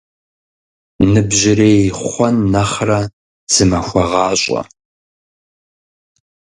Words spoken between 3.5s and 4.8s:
зы махуэ гъащӀэ.